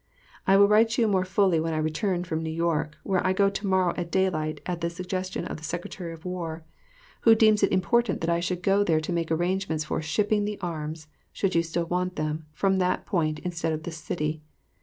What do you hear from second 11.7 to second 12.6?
want them)